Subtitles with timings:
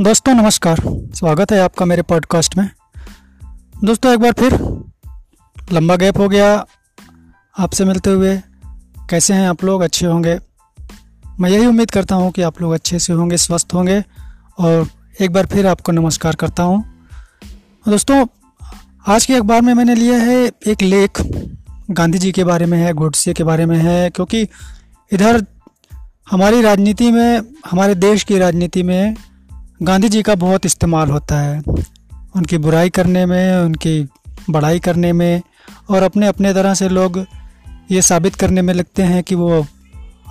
[0.00, 0.76] दोस्तों, नमस्कार।
[1.14, 2.70] स्वागत है आपका मेरे पॉडकास्ट में।
[3.84, 4.52] दोस्तों, एक बार फिर
[5.72, 6.66] लंबा गैप हो गया
[7.58, 8.42] आपसे मिलते हुए।
[9.10, 9.82] कैसे हैं आप लोग?
[9.82, 10.38] अच्छे होंगे।
[11.40, 14.04] मैं यही उम्मीद करता हूँ कि आप लोग अच्छे से होंगे, स्वस्थ होंगे।
[14.58, 14.88] और
[15.20, 17.06] एक बार फिर आपको नमस्कार करता हूँ।
[17.88, 18.26] दोस्तों,
[19.06, 21.22] आज के अखबार में मैंने लिया है एक लेख।
[21.90, 24.48] गांधी जी के बारे में है, गोडसे के बारे में है, क्योंकि
[25.12, 25.46] इधर
[26.30, 27.40] हमारी राजनीति में,
[27.70, 29.16] हमारे देश की राजनीति में
[29.82, 31.62] गांधी जी का बहुत इस्तेमाल होता है।
[32.36, 34.08] उनकी बुराई करने में, उनकी
[34.50, 35.42] बड़ाई करने में
[35.90, 37.26] और अपने अपने तरह से लोग
[37.90, 39.66] ये साबित करने में लगते हैं कि वो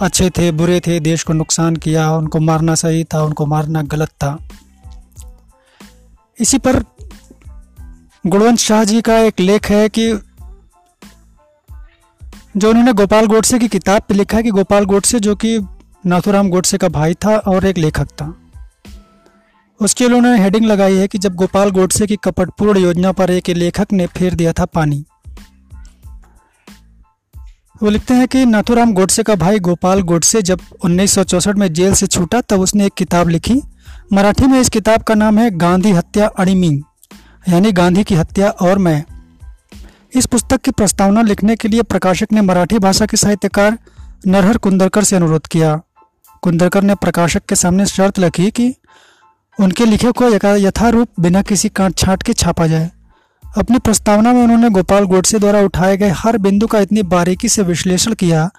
[0.01, 4.09] अच्छे थे, बुरे थे, देश को नुकसान किया, उनको मारना सही था, उनको मारना गलत
[4.09, 4.39] था।
[6.39, 6.83] इसी पर
[8.27, 10.13] गुणवंत शाह जी का एक लेख है कि
[12.57, 15.59] जो उन्होंने गोपाल गोडसे की किताब पे लिखा है कि गोपाल गोडसे जो कि
[16.05, 18.33] नाथुराम गोडसे का भाई था और एक लेखक था।
[19.81, 23.49] उसके लिए उन्होंने हेडिंग लगाई है कि जब गोपाल गोडसे की कपटपूर्ण योजना पर एक
[23.49, 25.05] लेखक ने फेर दिया था पानी।
[27.83, 32.07] वो लिखते हैं कि नाथुराम गोडसे का भाई गोपाल गोडसे जब 1964 में जेल से
[32.07, 33.61] छूटा, तब उसने एक किताब लिखी।
[34.13, 36.81] मराठी में इस किताब का नाम है गांधी हत्या अणिमी
[37.49, 39.03] यानी गांधी की हत्या और मैं।
[40.13, 43.77] इस पुस्तक की प्रस्तावना लिखने के लिए प्रकाशक ने मराठी भाषा के साहित्यकार
[44.27, 45.81] नरहर कुंदरकर से अनुरोध किया।
[46.41, 48.75] कुंदरकर ने प्रकाशक के सामने शर्त रखी कि
[49.59, 52.89] उनके लिखे को यथारूप बिना किसी काट छाट के छापा जाए।
[53.57, 57.61] अपनी प्रस्तावना में उन्होंने गोपाल गोडसे द्वारा उठाए गए हर बिंदु का इतनी बारीकी से
[57.61, 58.49] विश्लेषण किया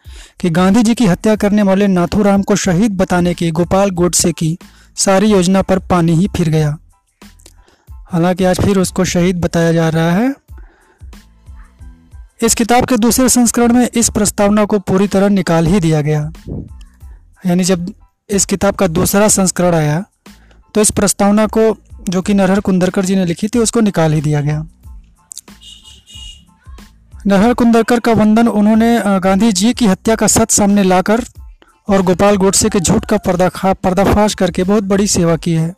[0.41, 4.59] कि गांधी जी की हत्या करने वाले नाथूराम को शहीद बताने की, गोपाल गोडसे की
[4.97, 6.77] सारी योजना पर पानी ही फिर गया।
[7.91, 10.35] हालाँकि आज फिर उसको शहीद बताया जा रहा है।
[12.43, 16.33] इस किताब के दूसरे संस्करण में इस प्रस्तावना को पूरी तरह निकाल ही दिया गया।
[17.47, 17.93] यानी जब
[18.31, 20.05] इस किताब का दूसरा संस्करण आया
[20.79, 21.63] तो इस प्रस्तावना को,
[22.09, 24.59] जो कि नरहर कुंदरकर जी ने लिखी थी, उसको निकाल ही दिया गया।
[27.27, 31.25] नरहर कुंदरकर का वंदन उन्होंने गांधी जी की हत्या का सच सामने लाकर
[31.89, 35.75] और गोपाल गोडसे के झूठ का पर्दाखा पर्दाफाश करके बहुत बड़ी सेवा की है।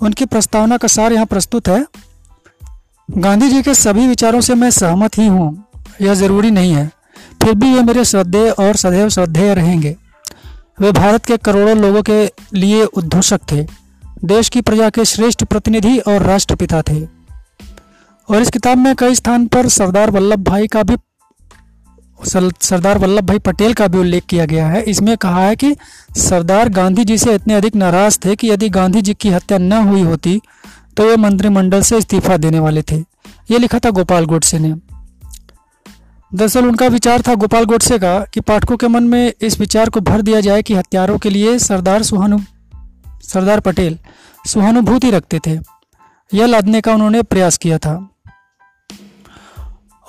[0.00, 1.84] उनकी प्रस्तावना का सार यहाँ प्रस्तुत है
[3.08, 5.64] गांधी जी के सभी विचारों से मैं सहमत ही हूँ,
[6.00, 6.86] यह ज़रूरी नहीं है,
[7.42, 9.96] फिर भी ये मेरे श्रद्धेय और सदैव श्रद्धेय रहेंगे।
[10.80, 12.24] वे भारत के करोड़ों लोगों के
[12.54, 13.66] लिए उद्घोषक थे।
[14.24, 17.00] देश की प्रजा के श्रेष्ठ प्रतिनिधि और राष्ट्रपिता थे।
[18.28, 20.96] और इस किताब में कई स्थान पर सरदार वल्लभ भाई का भी
[22.24, 25.74] सरदार वल्लभ भाई पटेल का भी उल्लेख किया गया है। इसमें कहा है कि
[26.18, 29.72] सरदार गांधी जी से इतने अधिक नाराज़ थे कि यदि गांधी जी की हत्या न
[29.72, 30.40] हुई होती
[30.96, 32.96] तो वे मंत्रिमंडल से इस्तीफा देने वाले थे।
[33.50, 34.74] ये लिखा था गोपाल गोडसे ने।
[36.34, 40.00] दरअसल उनका विचार था, गोपाल गोडसे का, कि पाठकों के मन में इस विचार को
[40.00, 42.38] भर दिया जाए कि हत्यारों के लिए सरदार सुहानु
[43.22, 43.98] सरदार पटेल
[44.46, 45.58] सहानुभूति रखते थे।
[46.34, 48.10] यह लादने का उन्होंने प्रयास किया था।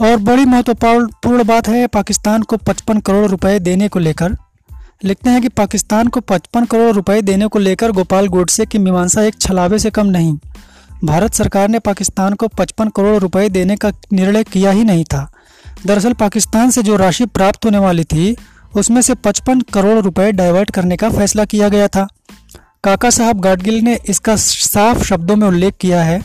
[0.01, 4.37] और बड़ी महत्वपूर्ण बात है, पाकिस्तान को 55 करोड़ रुपए देने को लेकर।
[5.03, 9.21] लिखते हैं कि पाकिस्तान को 55 करोड़ रुपए देने को लेकर गोपाल गोडसे की मीमांसा
[9.21, 10.37] एक छलावे से कम नहीं।
[11.03, 15.31] भारत सरकार ने पाकिस्तान को 55 करोड़ रुपए देने का निर्णय किया ही नहीं था।
[15.85, 18.37] दरअसल पाकिस्तान से जो राशि प्राप्त होने वाली थी,
[18.75, 22.07] उसमें से 55 करोड़ रुपए डाइवर्ट करने का फैसला किया गया था।
[22.83, 26.21] काका साहब गाडगिल ने इसका साफ़ शब्दों में उल्लेख किया है।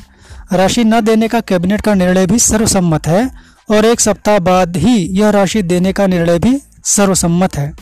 [0.53, 3.31] राशि न देने का कैबिनेट का निर्णय भी सर्वसम्मत है
[3.71, 7.73] और एक सप्ताह बाद ही यह राशि देने का निर्णय भी सर्वसम्मत है।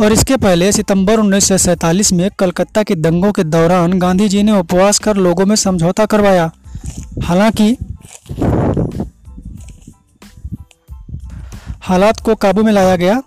[0.00, 4.98] और इसके पहले सितंबर उन्नीस में कलकत्ता के दंगों के दौरान गांधी जी ने उपवास
[4.98, 6.50] कर लोगों में समझौता करवाया।
[7.22, 7.76] हालाँकि
[11.80, 13.22] हालात को काबू में लाया गया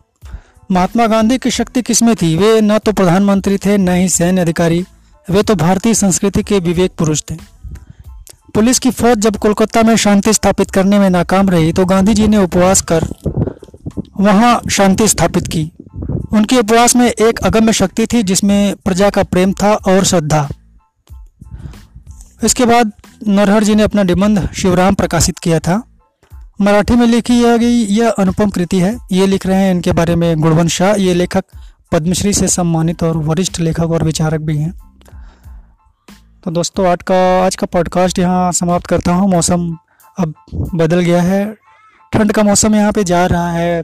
[0.72, 2.36] महात्मा गांधी की शक्ति किसमें थी?
[2.38, 4.84] वे न तो प्रधानमंत्री थे, न ही सैन्य अधिकारी।
[5.30, 7.36] वे तो भारतीय संस्कृति के विवेक पुरुष थे।
[8.56, 12.28] पुलिस की फौज जब कोलकाता में शांति स्थापित करने में नाकाम रही तो गांधी जी
[12.28, 13.08] ने उपवास कर
[14.20, 15.72] वहाँ शांति स्थापित की।
[16.32, 20.48] उनके उपवास में एक अगम्य शक्ति थी, जिसमें प्रजा का प्रेम था और श्रद्धा।
[22.44, 22.92] इसके बाद
[23.28, 25.82] नरहर जी ने अपना निबंध शिवराम प्रकाशित किया था।
[26.60, 30.16] मराठी में लिखी यह गई यह अनुपम कृति है। ये लिख रहे हैं इनके बारे
[30.16, 31.44] में गुणवंत शाह। ये लेखक
[31.92, 34.72] पद्मश्री से सम्मानित और वरिष्ठ लेखक और विचारक भी हैं।
[36.44, 37.16] तो दोस्तों, आज का
[37.46, 39.70] आज का पॉडकास्ट यहाँ समाप्त करता हूँ। मौसम
[40.18, 41.44] अब बदल गया है।
[42.14, 43.84] ठंड का मौसम यहाँ पे जा रहा है।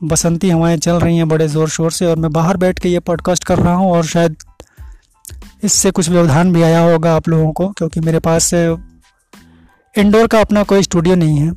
[0.00, 2.98] बसंती हवाएँ चल रही हैं बड़े ज़ोर शोर से और मैं बाहर बैठ के ये
[3.00, 4.36] पॉडकास्ट कर रहा हूँ और शायद
[5.64, 8.50] इससे कुछ व्यवधान भी आया होगा आप लोगों को, क्योंकि मेरे पास
[9.96, 11.52] इंडोर का अपना कोई स्टूडियो नहीं है।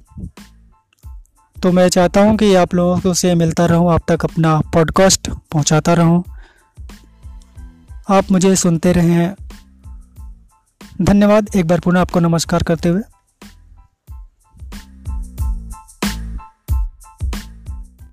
[1.63, 5.93] तो मैं चाहता हूँ कि आप लोगों से मिलता रहूँ, आप तक अपना पॉडकास्ट पहुँचाता
[5.93, 6.23] रहूँ।
[8.09, 9.35] आप मुझे सुनते रहें।
[11.01, 13.01] धन्यवाद एक बार पुनः आपको नमस्कार करते हुए।